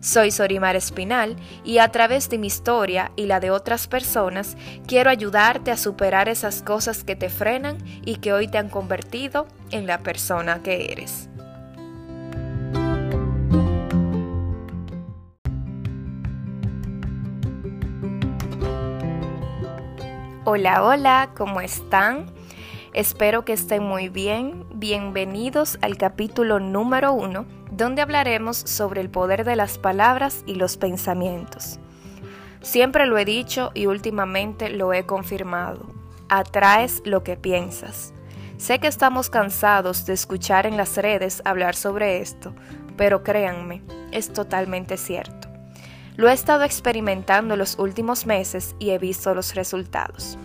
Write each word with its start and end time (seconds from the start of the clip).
Soy 0.00 0.30
Sorimar 0.30 0.76
Espinal 0.76 1.34
y 1.64 1.78
a 1.78 1.88
través 1.88 2.30
de 2.30 2.38
mi 2.38 2.46
historia 2.46 3.10
y 3.16 3.26
la 3.26 3.40
de 3.40 3.50
otras 3.50 3.88
personas 3.88 4.56
quiero 4.86 5.10
ayudarte 5.10 5.72
a 5.72 5.76
superar 5.76 6.28
esas 6.28 6.62
cosas 6.62 7.02
que 7.02 7.16
te 7.16 7.28
frenan 7.28 7.78
y 8.04 8.16
que 8.16 8.32
hoy 8.32 8.46
te 8.46 8.58
han 8.58 8.68
convertido 8.68 9.48
en 9.72 9.88
la 9.88 9.98
persona 9.98 10.62
que 10.62 10.92
eres. 10.92 11.28
Hola, 20.44 20.84
hola, 20.84 21.30
¿cómo 21.36 21.60
están? 21.60 22.26
Espero 22.94 23.44
que 23.44 23.52
estén 23.52 23.82
muy 23.82 24.08
bien. 24.08 24.64
Bienvenidos 24.74 25.76
al 25.82 25.98
capítulo 25.98 26.58
número 26.58 27.12
uno, 27.12 27.46
donde 27.78 28.02
hablaremos 28.02 28.56
sobre 28.56 29.00
el 29.00 29.08
poder 29.08 29.44
de 29.44 29.54
las 29.54 29.78
palabras 29.78 30.42
y 30.46 30.56
los 30.56 30.76
pensamientos. 30.76 31.78
Siempre 32.60 33.06
lo 33.06 33.16
he 33.18 33.24
dicho 33.24 33.70
y 33.72 33.86
últimamente 33.86 34.68
lo 34.68 34.92
he 34.92 35.06
confirmado. 35.06 35.86
Atraes 36.28 37.00
lo 37.04 37.22
que 37.22 37.36
piensas. 37.36 38.12
Sé 38.56 38.80
que 38.80 38.88
estamos 38.88 39.30
cansados 39.30 40.06
de 40.06 40.14
escuchar 40.14 40.66
en 40.66 40.76
las 40.76 40.96
redes 40.96 41.40
hablar 41.44 41.76
sobre 41.76 42.20
esto, 42.20 42.52
pero 42.96 43.22
créanme, 43.22 43.82
es 44.10 44.32
totalmente 44.32 44.96
cierto. 44.96 45.46
Lo 46.16 46.28
he 46.28 46.32
estado 46.32 46.64
experimentando 46.64 47.54
los 47.56 47.78
últimos 47.78 48.26
meses 48.26 48.74
y 48.80 48.90
he 48.90 48.98
visto 48.98 49.32
los 49.34 49.54
resultados. 49.54 50.36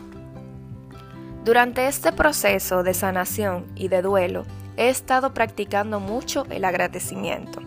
Durante 1.43 1.87
este 1.87 2.11
proceso 2.11 2.83
de 2.83 2.93
sanación 2.93 3.65
y 3.75 3.87
de 3.87 4.03
duelo, 4.03 4.45
he 4.77 4.89
estado 4.89 5.33
practicando 5.33 5.99
mucho 5.99 6.45
el 6.49 6.65
agradecimiento. 6.65 7.61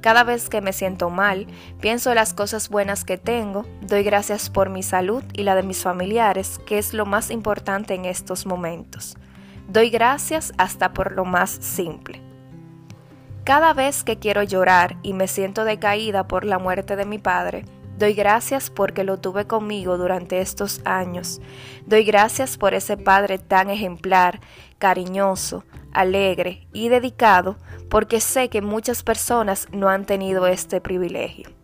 Cada 0.00 0.22
vez 0.22 0.48
que 0.48 0.60
me 0.60 0.72
siento 0.72 1.10
mal, 1.10 1.46
pienso 1.80 2.10
en 2.10 2.16
las 2.16 2.32
cosas 2.32 2.68
buenas 2.68 3.04
que 3.04 3.18
tengo, 3.18 3.66
doy 3.80 4.04
gracias 4.04 4.48
por 4.48 4.70
mi 4.70 4.82
salud 4.82 5.24
y 5.32 5.42
la 5.42 5.56
de 5.56 5.64
mis 5.64 5.82
familiares, 5.82 6.60
que 6.66 6.78
es 6.78 6.94
lo 6.94 7.04
más 7.04 7.30
importante 7.30 7.94
en 7.94 8.04
estos 8.04 8.46
momentos. 8.46 9.16
Doy 9.66 9.90
gracias 9.90 10.52
hasta 10.56 10.92
por 10.92 11.12
lo 11.12 11.24
más 11.24 11.50
simple. 11.50 12.22
Cada 13.42 13.72
vez 13.72 14.04
que 14.04 14.18
quiero 14.18 14.42
llorar 14.42 14.98
y 15.02 15.14
me 15.14 15.26
siento 15.26 15.64
decaída 15.64 16.28
por 16.28 16.44
la 16.44 16.58
muerte 16.58 16.96
de 16.96 17.04
mi 17.04 17.18
padre, 17.18 17.64
doy 17.98 18.14
gracias 18.14 18.70
porque 18.70 19.04
lo 19.04 19.18
tuve 19.18 19.46
conmigo 19.46 19.98
durante 19.98 20.40
estos 20.40 20.80
años. 20.84 21.40
Doy 21.86 22.04
gracias 22.04 22.56
por 22.56 22.74
ese 22.74 22.96
padre 22.96 23.38
tan 23.38 23.70
ejemplar, 23.70 24.40
cariñoso, 24.78 25.64
alegre 25.92 26.68
y 26.72 26.88
dedicado, 26.88 27.56
porque 27.90 28.20
sé 28.20 28.48
que 28.48 28.62
muchas 28.62 29.02
personas 29.02 29.66
no 29.72 29.88
han 29.88 30.04
tenido 30.04 30.46
este 30.46 30.80
privilegio. 30.80 31.57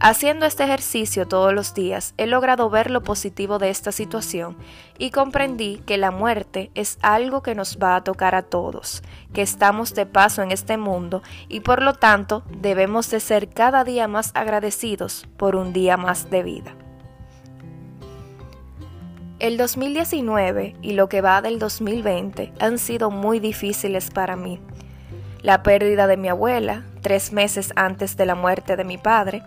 Haciendo 0.00 0.46
este 0.46 0.62
ejercicio 0.62 1.26
todos 1.26 1.52
los 1.52 1.74
días, 1.74 2.14
he 2.18 2.26
logrado 2.26 2.70
ver 2.70 2.88
lo 2.88 3.02
positivo 3.02 3.58
de 3.58 3.70
esta 3.70 3.90
situación 3.90 4.56
y 4.96 5.10
comprendí 5.10 5.82
que 5.86 5.98
la 5.98 6.12
muerte 6.12 6.70
es 6.76 6.98
algo 7.02 7.42
que 7.42 7.56
nos 7.56 7.78
va 7.82 7.96
a 7.96 8.04
tocar 8.04 8.36
a 8.36 8.42
todos, 8.42 9.02
que 9.32 9.42
estamos 9.42 9.94
de 9.94 10.06
paso 10.06 10.42
en 10.42 10.52
este 10.52 10.76
mundo 10.76 11.22
y 11.48 11.60
por 11.60 11.82
lo 11.82 11.94
tanto 11.94 12.44
debemos 12.60 13.10
de 13.10 13.18
ser 13.18 13.48
cada 13.48 13.82
día 13.82 14.06
más 14.06 14.30
agradecidos 14.34 15.26
por 15.36 15.56
un 15.56 15.72
día 15.72 15.96
más 15.96 16.30
de 16.30 16.44
vida. 16.44 16.76
El 19.40 19.56
2019 19.56 20.76
y 20.80 20.92
lo 20.92 21.08
que 21.08 21.22
va 21.22 21.42
del 21.42 21.58
2020 21.58 22.52
han 22.60 22.78
sido 22.78 23.10
muy 23.10 23.40
difíciles 23.40 24.10
para 24.10 24.36
mí. 24.36 24.60
La 25.42 25.64
pérdida 25.64 26.06
de 26.06 26.16
mi 26.16 26.28
abuela, 26.28 26.84
tres 27.02 27.32
meses 27.32 27.72
antes 27.74 28.16
de 28.16 28.26
la 28.26 28.34
muerte 28.34 28.76
de 28.76 28.84
mi 28.84 28.98
padre, 28.98 29.42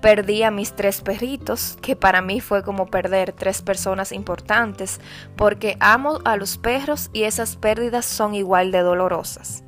Perdí 0.00 0.42
a 0.42 0.50
mis 0.50 0.74
tres 0.76 1.00
perritos, 1.00 1.78
que 1.80 1.96
para 1.96 2.22
mí 2.22 2.40
fue 2.40 2.62
como 2.62 2.86
perder 2.86 3.32
tres 3.32 3.62
personas 3.62 4.12
importantes, 4.12 5.00
porque 5.36 5.76
amo 5.80 6.20
a 6.24 6.36
los 6.36 6.58
perros 6.58 7.10
y 7.12 7.22
esas 7.22 7.56
pérdidas 7.56 8.04
son 8.04 8.34
igual 8.34 8.70
de 8.70 8.80
dolorosas. 8.80 9.64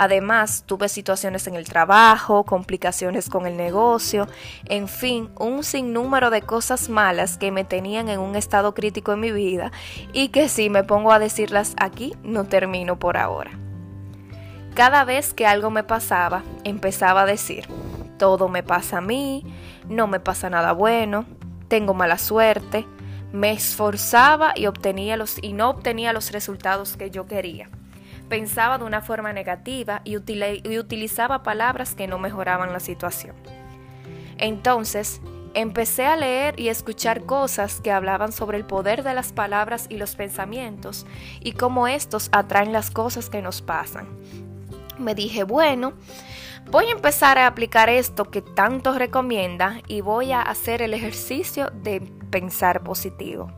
Además, 0.00 0.62
tuve 0.64 0.88
situaciones 0.88 1.48
en 1.48 1.56
el 1.56 1.68
trabajo, 1.68 2.44
complicaciones 2.44 3.28
con 3.28 3.46
el 3.46 3.56
negocio, 3.56 4.28
en 4.66 4.86
fin, 4.86 5.28
un 5.36 5.64
sinnúmero 5.64 6.30
de 6.30 6.42
cosas 6.42 6.88
malas 6.88 7.36
que 7.36 7.50
me 7.50 7.64
tenían 7.64 8.08
en 8.08 8.20
un 8.20 8.36
estado 8.36 8.74
crítico 8.74 9.12
en 9.12 9.18
mi 9.18 9.32
vida 9.32 9.72
y 10.12 10.28
que 10.28 10.48
si 10.48 10.70
me 10.70 10.84
pongo 10.84 11.10
a 11.10 11.18
decirlas 11.18 11.74
aquí, 11.80 12.14
no 12.22 12.44
termino 12.44 13.00
por 13.00 13.16
ahora. 13.16 13.50
Cada 14.74 15.04
vez 15.04 15.34
que 15.34 15.46
algo 15.46 15.70
me 15.70 15.82
pasaba, 15.82 16.44
empezaba 16.62 17.22
a 17.22 17.26
decir, 17.26 17.66
todo 18.18 18.48
me 18.48 18.62
pasa 18.62 18.98
a 18.98 19.00
mí, 19.00 19.44
no 19.88 20.06
me 20.06 20.20
pasa 20.20 20.50
nada 20.50 20.72
bueno, 20.72 21.24
tengo 21.68 21.94
mala 21.94 22.18
suerte, 22.18 22.86
me 23.32 23.52
esforzaba 23.52 24.52
y 24.56 24.66
obtenía 24.66 25.16
los 25.16 25.42
y 25.42 25.52
no 25.52 25.70
obtenía 25.70 26.12
los 26.12 26.32
resultados 26.32 26.96
que 26.96 27.10
yo 27.10 27.26
quería. 27.26 27.70
Pensaba 28.28 28.78
de 28.78 28.84
una 28.84 29.00
forma 29.00 29.32
negativa 29.32 30.02
y, 30.04 30.16
y 30.16 30.78
utilizaba 30.78 31.42
palabras 31.42 31.94
que 31.94 32.06
no 32.06 32.18
mejoraban 32.18 32.72
la 32.72 32.80
situación. 32.80 33.34
Entonces, 34.36 35.20
empecé 35.54 36.06
a 36.06 36.16
leer 36.16 36.58
y 36.60 36.68
escuchar 36.68 37.24
cosas 37.24 37.80
que 37.80 37.90
hablaban 37.90 38.32
sobre 38.32 38.58
el 38.58 38.64
poder 38.64 39.02
de 39.02 39.14
las 39.14 39.32
palabras 39.32 39.86
y 39.88 39.96
los 39.96 40.14
pensamientos 40.14 41.06
y 41.40 41.52
cómo 41.52 41.88
estos 41.88 42.28
atraen 42.32 42.72
las 42.72 42.90
cosas 42.90 43.30
que 43.30 43.42
nos 43.42 43.62
pasan. 43.62 44.06
Me 44.98 45.14
dije, 45.14 45.44
bueno, 45.44 45.94
Voy 46.70 46.88
a 46.88 46.92
empezar 46.92 47.38
a 47.38 47.46
aplicar 47.46 47.88
esto 47.88 48.26
que 48.26 48.42
tanto 48.42 48.92
recomienda 48.92 49.80
y 49.88 50.02
voy 50.02 50.32
a 50.32 50.42
hacer 50.42 50.82
el 50.82 50.92
ejercicio 50.92 51.70
de 51.72 52.02
pensar 52.30 52.82
positivo. 52.82 53.50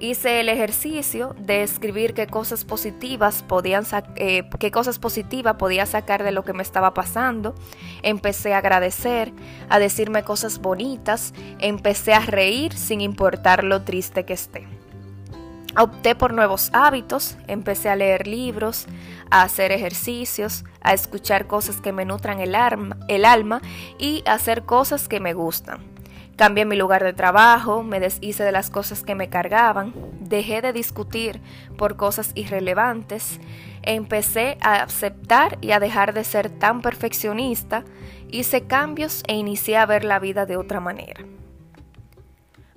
Hice 0.00 0.40
el 0.40 0.48
ejercicio 0.48 1.36
de 1.38 1.62
escribir 1.62 2.12
qué 2.12 2.26
cosas 2.26 2.64
positivas 2.64 3.44
podían 3.44 3.84
eh, 4.16 4.42
qué 4.58 4.72
cosas 4.72 4.98
positivas 4.98 5.54
podía 5.54 5.86
sacar 5.86 6.24
de 6.24 6.32
lo 6.32 6.42
que 6.42 6.52
me 6.52 6.64
estaba 6.64 6.92
pasando. 6.92 7.54
Empecé 8.02 8.52
a 8.52 8.58
agradecer, 8.58 9.32
a 9.68 9.78
decirme 9.78 10.24
cosas 10.24 10.58
bonitas, 10.58 11.32
empecé 11.60 12.14
a 12.14 12.26
reír 12.26 12.72
sin 12.72 13.00
importar 13.00 13.62
lo 13.62 13.82
triste 13.82 14.24
que 14.24 14.32
esté. 14.32 14.66
Opté 15.74 16.14
por 16.14 16.34
nuevos 16.34 16.68
hábitos, 16.74 17.38
empecé 17.48 17.88
a 17.88 17.96
leer 17.96 18.26
libros, 18.26 18.86
a 19.30 19.42
hacer 19.42 19.72
ejercicios, 19.72 20.64
a 20.82 20.92
escuchar 20.92 21.46
cosas 21.46 21.80
que 21.80 21.92
me 21.92 22.04
nutran 22.04 22.40
el, 22.40 22.54
el 23.08 23.24
alma 23.24 23.62
y 23.98 24.22
a 24.26 24.34
hacer 24.34 24.64
cosas 24.64 25.08
que 25.08 25.18
me 25.18 25.32
gustan. 25.32 25.80
Cambié 26.36 26.66
mi 26.66 26.76
lugar 26.76 27.02
de 27.02 27.14
trabajo, 27.14 27.82
me 27.82 28.00
deshice 28.00 28.44
de 28.44 28.52
las 28.52 28.68
cosas 28.68 29.02
que 29.02 29.14
me 29.14 29.30
cargaban, 29.30 29.94
dejé 30.20 30.60
de 30.60 30.74
discutir 30.74 31.40
por 31.78 31.96
cosas 31.96 32.32
irrelevantes, 32.34 33.40
empecé 33.82 34.58
a 34.60 34.82
aceptar 34.82 35.56
y 35.62 35.72
a 35.72 35.80
dejar 35.80 36.12
de 36.12 36.24
ser 36.24 36.50
tan 36.50 36.82
perfeccionista, 36.82 37.84
hice 38.28 38.62
cambios 38.66 39.22
e 39.26 39.36
inicié 39.36 39.78
a 39.78 39.86
ver 39.86 40.04
la 40.04 40.18
vida 40.18 40.44
de 40.44 40.56
otra 40.56 40.80
manera. 40.80 41.24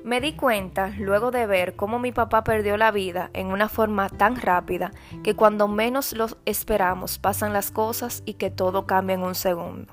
Me 0.06 0.22
di 0.22 0.34
cuenta, 0.34 0.94
luego 1.00 1.32
de 1.32 1.48
ver 1.48 1.76
cómo 1.76 1.98
mi 1.98 2.12
papá 2.12 2.44
perdió 2.44 2.78
la 2.78 2.92
vida 2.92 3.32
en 3.34 3.48
una 3.48 3.68
forma 3.68 4.08
tan 4.08 4.40
rápida, 4.40 4.92
que 5.24 5.36
cuando 5.36 5.68
menos 5.68 6.14
lo 6.14 6.28
esperamos 6.46 7.18
pasan 7.18 7.54
las 7.54 7.72
cosas 7.72 8.22
y 8.24 8.36
que 8.36 8.52
todo 8.52 8.86
cambia 8.86 9.16
en 9.16 9.24
un 9.24 9.34
segundo. 9.34 9.92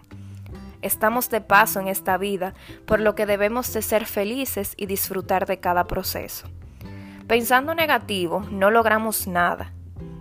Estamos 0.83 1.31
de 1.31 1.41
paso 1.41 1.81
en 1.81 1.89
esta 1.89 2.19
vida, 2.19 2.53
por 2.85 3.01
lo 3.01 3.15
que 3.15 3.25
debemos 3.25 3.73
de 3.73 3.81
ser 3.81 4.05
felices 4.05 4.75
y 4.77 4.85
disfrutar 4.85 5.47
de 5.47 5.61
cada 5.61 5.85
proceso. 5.85 6.47
Pensando 7.27 7.75
negativo, 7.75 8.45
no 8.51 8.71
logramos 8.71 9.27
nada. 9.27 9.73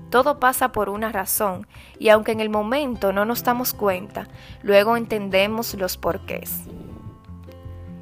Todo 0.10 0.40
pasa 0.40 0.72
por 0.72 0.88
una 0.88 1.12
razón, 1.12 1.68
y 2.00 2.08
aunque 2.08 2.32
en 2.32 2.40
el 2.40 2.50
momento 2.50 3.12
no 3.12 3.26
nos 3.26 3.44
damos 3.44 3.74
cuenta, 3.74 4.30
luego 4.64 4.96
entendemos 4.96 5.74
los 5.74 5.98
porqués. 5.98 6.62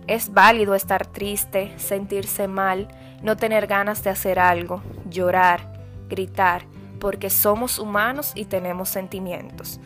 Es 0.10 0.34
válido 0.34 0.74
estar 0.74 1.06
triste, 1.06 1.72
sentirse 1.78 2.48
mal, 2.48 2.88
no 3.22 3.38
tener 3.38 3.68
ganas 3.68 4.04
de 4.04 4.10
hacer 4.10 4.40
algo, 4.40 4.82
llorar, 5.08 5.86
gritar, 6.10 6.64
porque 7.00 7.30
somos 7.30 7.78
humanos 7.78 8.32
y 8.34 8.46
tenemos 8.46 8.90
sentimientos. 8.90 9.80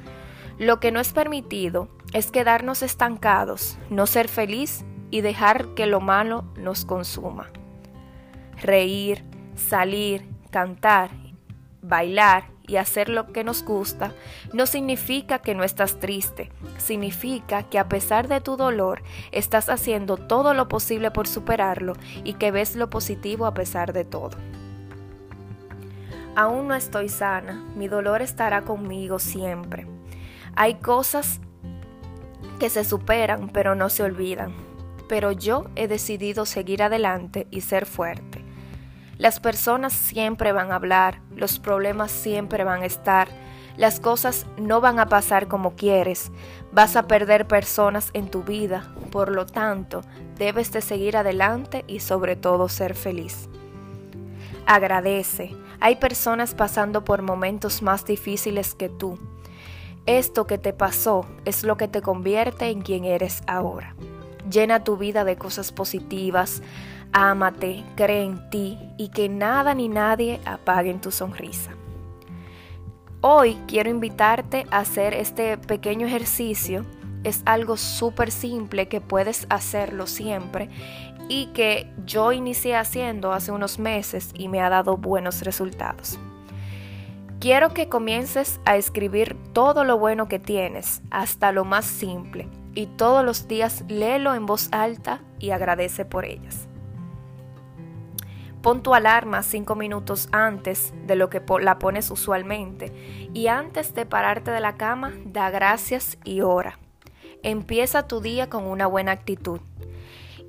Lo 0.58 0.80
que 0.80 0.94
no 0.94 1.02
es 1.02 1.12
permitido 1.12 1.90
es 2.14 2.32
quedarnos 2.32 2.84
estancados, 2.84 3.78
no 3.90 4.08
ser 4.08 4.30
feliz 4.30 4.86
y 5.12 5.20
dejar 5.20 5.76
que 5.76 5.88
lo 5.88 6.00
malo 6.00 6.46
nos 6.56 6.86
consuma. 6.86 7.50
Reír, 8.62 9.26
salir, 9.56 10.26
cantar, 10.52 11.10
bailar 11.82 12.53
y 12.68 12.78
hacer 12.78 13.10
lo 13.10 13.28
que 13.28 13.44
nos 13.44 13.64
gusta 13.64 14.14
no 14.54 14.66
significa 14.66 15.40
que 15.40 15.56
no 15.56 15.64
estás 15.64 16.00
triste, 16.00 16.52
significa 16.78 17.64
que 17.64 17.80
a 17.80 17.90
pesar 17.90 18.28
de 18.28 18.42
tu 18.42 18.56
dolor 18.58 19.04
estás 19.32 19.70
haciendo 19.70 20.18
todo 20.18 20.54
lo 20.54 20.68
posible 20.68 21.12
por 21.12 21.28
superarlo 21.28 21.94
y 22.24 22.34
que 22.34 22.52
ves 22.52 22.76
lo 22.76 22.90
positivo 22.90 23.46
a 23.46 23.54
pesar 23.54 23.94
de 23.94 24.06
todo. 24.06 24.38
Aún 26.36 26.68
no 26.68 26.76
estoy 26.76 27.10
sana, 27.10 27.64
mi 27.76 27.88
dolor 27.88 28.22
estará 28.22 28.64
conmigo 28.64 29.20
siempre. 29.20 29.86
Hay 30.56 30.76
cosas 30.76 31.40
que 32.60 32.70
se 32.70 32.84
superan 32.84 33.50
pero 33.50 33.76
no 33.76 33.90
se 33.90 34.04
olvidan, 34.04 34.54
pero 35.08 35.32
yo 35.32 35.66
he 35.76 35.88
decidido 35.88 36.46
seguir 36.46 36.82
adelante 36.82 37.48
y 37.52 37.62
ser 37.62 37.86
fuerte. 37.86 38.33
Las 39.24 39.40
personas 39.40 39.94
siempre 39.94 40.52
van 40.52 40.74
a 40.74 40.76
hablar, 40.76 41.22
los 41.34 41.58
problemas 41.58 42.12
siempre 42.12 42.66
van 42.66 42.82
a 42.82 42.88
estar, 42.88 43.30
las 43.78 44.02
cosas 44.02 44.46
no 44.58 44.82
van 44.82 45.00
a 45.00 45.06
pasar 45.06 45.48
como 45.48 45.78
quieres, 45.78 46.30
vas 46.74 46.98
a 46.98 47.08
perder 47.08 47.48
personas 47.48 48.10
en 48.12 48.30
tu 48.30 48.44
vida, 48.44 48.94
por 49.12 49.32
lo 49.32 49.46
tanto, 49.46 50.02
debes 50.38 50.74
de 50.74 50.82
seguir 50.82 51.16
adelante 51.16 51.86
y 51.88 52.02
sobre 52.02 52.36
todo 52.36 52.68
ser 52.68 52.96
feliz. 52.96 53.48
Agradece, 54.66 55.56
hay 55.80 55.96
personas 55.96 56.54
pasando 56.54 57.06
por 57.06 57.22
momentos 57.22 57.82
más 57.82 58.04
difíciles 58.04 58.76
que 58.76 58.90
tú. 58.90 59.18
Esto 60.06 60.48
que 60.48 60.58
te 60.58 60.74
pasó 60.74 61.26
es 61.46 61.64
lo 61.64 61.78
que 61.78 61.88
te 61.88 62.02
convierte 62.02 62.68
en 62.68 62.82
quien 62.82 63.06
eres 63.06 63.42
ahora. 63.48 63.96
Llena 64.52 64.84
tu 64.84 64.98
vida 64.98 65.24
de 65.24 65.38
cosas 65.38 65.72
positivas, 65.72 66.62
Ámate, 67.16 67.86
cree 67.96 68.24
en 68.24 68.50
ti 68.50 68.80
y 68.98 69.10
que 69.10 69.30
nada 69.30 69.76
ni 69.76 69.88
nadie 69.88 70.42
apaguen 70.46 71.00
tu 71.00 71.12
sonrisa. 71.12 71.72
Hoy 73.22 73.56
quiero 73.68 73.92
invitarte 73.92 74.66
a 74.72 74.80
hacer 74.80 75.14
este 75.14 75.60
pequeño 75.60 76.08
ejercicio. 76.08 76.84
Es 77.24 77.44
algo 77.46 77.78
súper 77.78 78.32
simple 78.32 78.88
que 78.88 79.00
puedes 79.00 79.46
hacerlo 79.52 80.08
siempre 80.08 80.70
y 81.30 81.46
que 81.54 81.88
yo 82.04 82.32
inicié 82.32 82.76
haciendo 82.76 83.32
hace 83.32 83.52
unos 83.52 83.78
meses 83.78 84.32
y 84.34 84.48
me 84.48 84.60
ha 84.60 84.70
dado 84.70 84.98
buenos 84.98 85.44
resultados. 85.44 86.18
Quiero 87.40 87.76
que 87.76 87.90
comiences 87.90 88.60
a 88.66 88.76
escribir 88.76 89.38
todo 89.54 89.84
lo 89.84 90.00
bueno 90.00 90.28
que 90.28 90.40
tienes, 90.40 91.04
hasta 91.12 91.52
lo 91.52 91.64
más 91.64 91.86
simple, 91.86 92.48
y 92.74 92.88
todos 92.88 93.24
los 93.24 93.48
días 93.48 93.84
léelo 93.88 94.34
en 94.34 94.48
voz 94.48 94.70
alta 94.72 95.22
y 95.40 95.52
agradece 95.52 96.06
por 96.06 96.26
ellas. 96.26 96.68
Pon 98.64 98.82
tu 98.82 98.94
alarma 98.96 99.44
cinco 99.44 99.76
minutos 99.76 100.30
antes 100.32 100.94
de 101.06 101.18
lo 101.18 101.30
que 101.30 101.44
la 101.60 101.80
pones 101.80 102.10
usualmente 102.10 102.94
y 103.34 103.48
antes 103.48 103.94
de 103.94 104.06
pararte 104.06 104.52
de 104.52 104.62
la 104.62 104.78
cama, 104.78 105.12
da 105.26 105.50
gracias 105.50 106.18
y 106.24 106.40
ora. 106.40 106.80
Empieza 107.44 108.08
tu 108.08 108.22
día 108.22 108.50
con 108.50 108.64
una 108.64 108.88
buena 108.88 109.12
actitud. 109.12 109.60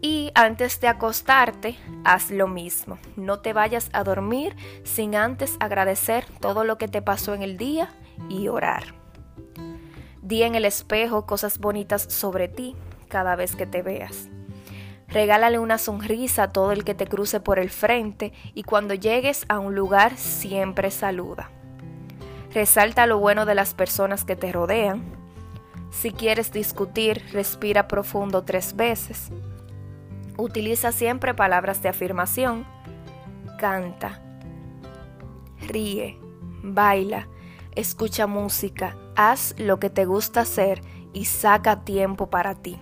Y 0.01 0.31
antes 0.37 0.81
de 0.81 0.87
acostarte, 0.87 1.77
haz 2.05 2.31
lo 2.31 2.47
mismo. 2.47 2.99
No 3.17 3.41
te 3.41 3.53
vayas 3.53 3.91
a 3.93 4.05
dormir 4.05 4.55
sin 4.85 5.17
antes 5.17 5.57
agradecer 5.59 6.25
todo 6.39 6.63
lo 6.63 6.79
que 6.79 6.87
te 6.87 7.03
pasó 7.03 7.35
en 7.35 7.43
el 7.43 7.57
día 7.57 7.93
y 8.29 8.47
orar. 8.47 8.95
Di 10.23 10.45
en 10.45 10.55
el 10.55 10.67
espejo 10.67 11.27
cosas 11.27 11.59
bonitas 11.59 12.03
sobre 12.03 12.47
ti 12.47 12.77
cada 13.09 13.35
vez 13.35 13.57
que 13.57 13.67
te 13.67 13.83
veas. 13.83 14.29
Regálale 15.15 15.61
una 15.61 15.79
sonrisa 15.79 16.43
a 16.43 16.49
todo 16.49 16.73
el 16.73 16.83
que 16.83 16.93
te 16.93 17.07
cruce 17.07 17.39
por 17.39 17.61
el 17.61 17.71
frente 17.71 18.33
y 18.53 18.65
cuando 18.65 18.95
llegues 18.95 19.47
a 19.49 19.61
un 19.61 19.77
lugar 19.77 20.17
siempre 20.17 20.91
saluda. 20.91 21.53
Resalta 22.53 23.07
lo 23.07 23.21
bueno 23.21 23.47
de 23.47 23.55
las 23.55 23.75
personas 23.75 24.25
que 24.25 24.35
te 24.35 24.51
rodean. 24.51 25.05
Si 25.93 26.11
quieres 26.11 26.51
discutir, 26.51 27.23
respira 27.33 27.87
profundo 27.87 28.43
tres 28.43 28.75
veces. 28.75 29.31
Utiliza 30.37 30.91
siempre 30.91 31.33
palabras 31.33 31.81
de 31.81 31.91
afirmación. 31.91 32.67
Canta. 33.61 34.21
Ríe. 35.61 36.19
Baila. 36.65 37.29
Escucha 37.77 38.27
música. 38.27 38.97
Haz 39.15 39.55
lo 39.59 39.79
que 39.79 39.91
te 39.91 40.07
gusta 40.07 40.41
hacer 40.41 40.81
y 41.13 41.27
saca 41.27 41.85
tiempo 41.85 42.31
para 42.31 42.57
ti 42.57 42.81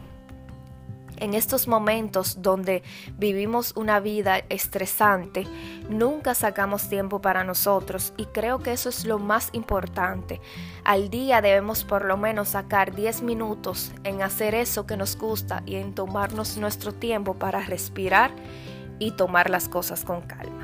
en 1.22 1.34
estos 1.34 1.68
momentos 1.68 2.42
donde 2.42 2.82
vivimos 3.16 3.72
una 3.76 4.00
vida 4.00 4.38
estresante, 4.48 5.46
nunca 5.88 6.34
sacamos 6.34 6.88
tiempo 6.88 7.20
para 7.20 7.44
nosotros 7.44 8.12
y 8.16 8.24
creo 8.26 8.58
que 8.58 8.72
eso 8.72 8.88
es 8.88 9.04
lo 9.04 9.20
más 9.20 9.48
importante. 9.52 10.40
Al 10.82 11.10
día 11.10 11.40
debemos 11.40 11.84
por 11.84 12.04
lo 12.04 12.16
menos 12.16 12.50
sacar 12.50 12.92
10 12.92 13.22
minutos 13.22 13.92
en 14.02 14.20
hacer 14.20 14.56
eso 14.56 14.84
que 14.84 14.96
nos 14.96 15.16
gusta 15.16 15.62
y 15.64 15.76
en 15.76 15.94
tomarnos 15.94 16.56
nuestro 16.56 16.92
tiempo 16.92 17.34
para 17.34 17.60
respirar 17.60 18.32
y 18.98 19.12
tomar 19.12 19.48
las 19.48 19.68
cosas 19.68 20.04
con 20.04 20.22
calma. 20.22 20.61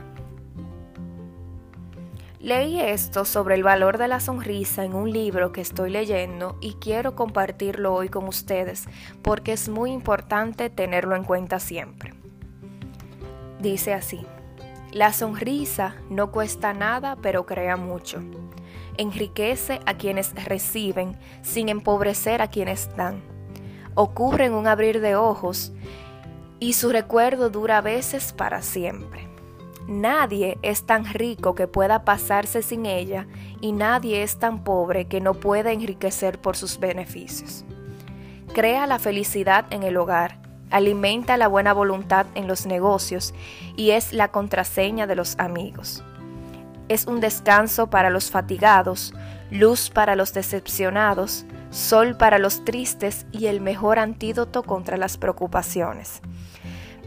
Leí 2.40 2.78
esto 2.80 3.24
sobre 3.24 3.56
el 3.56 3.64
valor 3.64 3.98
de 3.98 4.06
la 4.06 4.20
sonrisa 4.20 4.84
en 4.84 4.94
un 4.94 5.12
libro 5.12 5.50
que 5.50 5.60
estoy 5.60 5.90
leyendo 5.90 6.56
y 6.60 6.74
quiero 6.74 7.16
compartirlo 7.16 7.92
hoy 7.92 8.08
con 8.08 8.28
ustedes 8.28 8.84
porque 9.22 9.52
es 9.52 9.68
muy 9.68 9.90
importante 9.90 10.70
tenerlo 10.70 11.16
en 11.16 11.24
cuenta 11.24 11.58
siempre. 11.58 12.14
Dice 13.58 13.92
así, 13.92 14.24
la 14.92 15.12
sonrisa 15.12 15.96
no 16.10 16.30
cuesta 16.30 16.72
nada 16.74 17.16
pero 17.20 17.44
crea 17.44 17.76
mucho. 17.76 18.22
Enriquece 18.96 19.80
a 19.84 19.94
quienes 19.94 20.32
reciben 20.44 21.18
sin 21.42 21.68
empobrecer 21.68 22.40
a 22.40 22.46
quienes 22.46 22.94
dan. 22.96 23.20
Ocurre 23.96 24.44
en 24.44 24.52
un 24.52 24.68
abrir 24.68 25.00
de 25.00 25.16
ojos 25.16 25.72
y 26.60 26.74
su 26.74 26.90
recuerdo 26.90 27.50
dura 27.50 27.78
a 27.78 27.80
veces 27.80 28.32
para 28.32 28.62
siempre. 28.62 29.27
Nadie 29.88 30.58
es 30.60 30.84
tan 30.84 31.06
rico 31.06 31.54
que 31.54 31.66
pueda 31.66 32.04
pasarse 32.04 32.60
sin 32.60 32.84
ella 32.84 33.26
y 33.62 33.72
nadie 33.72 34.22
es 34.22 34.38
tan 34.38 34.62
pobre 34.62 35.06
que 35.06 35.22
no 35.22 35.32
pueda 35.32 35.72
enriquecer 35.72 36.38
por 36.38 36.58
sus 36.58 36.78
beneficios. 36.78 37.64
Crea 38.52 38.86
la 38.86 38.98
felicidad 38.98 39.64
en 39.70 39.82
el 39.84 39.96
hogar, 39.96 40.42
alimenta 40.70 41.38
la 41.38 41.48
buena 41.48 41.72
voluntad 41.72 42.26
en 42.34 42.46
los 42.46 42.66
negocios 42.66 43.32
y 43.76 43.92
es 43.92 44.12
la 44.12 44.28
contraseña 44.28 45.06
de 45.06 45.16
los 45.16 45.38
amigos. 45.38 46.04
Es 46.90 47.06
un 47.06 47.20
descanso 47.20 47.88
para 47.88 48.10
los 48.10 48.30
fatigados, 48.30 49.14
luz 49.50 49.88
para 49.88 50.16
los 50.16 50.34
decepcionados, 50.34 51.46
sol 51.70 52.14
para 52.18 52.38
los 52.38 52.62
tristes 52.62 53.26
y 53.32 53.46
el 53.46 53.62
mejor 53.62 53.98
antídoto 53.98 54.64
contra 54.64 54.98
las 54.98 55.16
preocupaciones. 55.16 56.20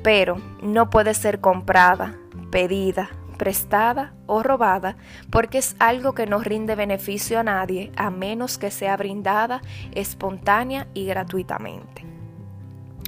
Pero 0.01 0.41
no 0.63 0.89
puede 0.89 1.13
ser 1.13 1.41
comprada, 1.41 2.15
pedida, 2.51 3.09
prestada 3.37 4.13
o 4.27 4.43
robada, 4.43 4.97
porque 5.31 5.57
es 5.57 5.75
algo 5.79 6.13
que 6.13 6.27
no 6.27 6.39
rinde 6.39 6.75
beneficio 6.75 7.39
a 7.39 7.43
nadie 7.43 7.91
a 7.95 8.11
menos 8.11 8.59
que 8.59 8.69
sea 8.69 8.95
brindada 8.97 9.61
espontánea 9.93 10.87
y 10.93 11.05
gratuitamente. 11.05 12.05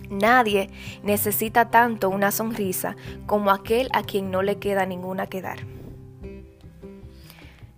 Nadie 0.09 0.69
necesita 1.03 1.69
tanto 1.69 2.09
una 2.09 2.31
sonrisa 2.31 2.95
como 3.25 3.51
aquel 3.51 3.89
a 3.93 4.03
quien 4.03 4.31
no 4.31 4.41
le 4.41 4.57
queda 4.57 4.85
ninguna 4.85 5.27
que 5.27 5.41
dar. 5.41 5.59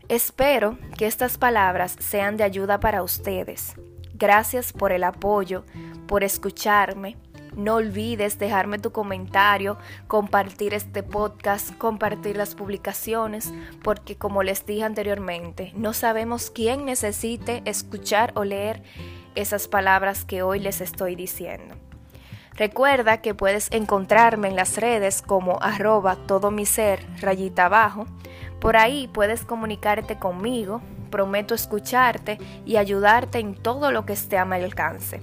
Espero 0.08 0.78
que 0.98 1.08
estas 1.08 1.38
palabras 1.38 1.96
sean 2.00 2.38
de 2.38 2.44
ayuda 2.44 2.80
para 2.80 3.04
ustedes. 3.04 3.76
Gracias 4.14 4.72
por 4.72 4.92
el 4.92 5.04
apoyo, 5.04 5.66
por 6.08 6.24
escucharme, 6.24 7.18
no 7.56 7.76
olvides 7.76 8.38
dejarme 8.38 8.80
tu 8.80 8.92
comentario, 8.92 9.78
compartir 10.08 10.74
este 10.74 11.04
podcast, 11.04 11.76
compartir 11.78 12.38
las 12.38 12.56
publicaciones, 12.56 13.54
porque 13.84 14.16
como 14.18 14.44
les 14.44 14.66
dije 14.66 14.84
anteriormente, 14.84 15.72
no 15.76 15.94
sabemos 15.94 16.50
quién 16.50 16.86
necesite 16.86 17.62
escuchar 17.66 18.32
o 18.36 18.44
leer 18.44 18.84
esas 19.36 19.68
palabras 19.68 20.26
que 20.26 20.44
hoy 20.44 20.60
les 20.60 20.82
estoy 20.82 21.16
diciendo. 21.16 21.76
Recuerda 22.56 23.22
que 23.22 23.34
puedes 23.36 23.70
encontrarme 23.72 24.48
en 24.48 24.56
las 24.56 24.78
redes 24.78 25.22
como 25.22 25.60
arroba 25.62 26.16
todo 26.16 26.52
mi 26.52 26.66
ser 26.66 27.06
rayita 27.20 27.66
abajo. 27.66 28.06
Por 28.62 28.78
ahí 28.78 29.10
puedes 29.10 29.44
comunicarte 29.44 30.18
conmigo, 30.18 30.82
prometo 31.12 31.54
escucharte 31.54 32.38
y 32.66 32.78
ayudarte 32.78 33.40
en 33.40 33.56
todo 33.56 33.92
lo 33.92 34.06
que 34.06 34.14
esté 34.14 34.38
a 34.38 34.46
mi 34.46 34.56
alcance. 34.56 35.22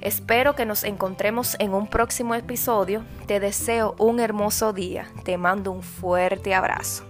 Espero 0.00 0.54
que 0.54 0.66
nos 0.66 0.84
encontremos 0.84 1.56
en 1.58 1.74
un 1.74 1.86
próximo 1.88 2.34
episodio. 2.34 3.04
Te 3.26 3.40
deseo 3.40 3.94
un 3.98 4.20
hermoso 4.20 4.72
día. 4.72 5.06
Te 5.24 5.38
mando 5.38 5.72
un 5.72 5.82
fuerte 5.82 6.54
abrazo. 6.54 7.04